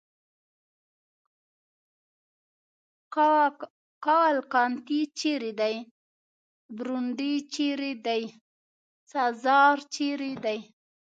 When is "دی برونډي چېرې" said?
5.59-7.91